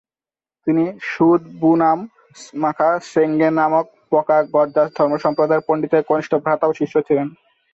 তিনি 0.67 0.83
শুদ-বু-নাম-ম্খা'-সেং-গে 1.09 1.99
নামক 3.59 3.85
ব্কা'-গ্দাম্স 4.11 4.91
ধর্মসম্প্রদায়ের 4.97 5.65
পণ্ডিতের 5.67 6.07
কনিষ্ঠ 6.09 6.31
ভ্রাতা 6.43 6.65
ও 6.67 6.77
শিষ্য 6.79 6.95
ছিলেন। 7.07 7.27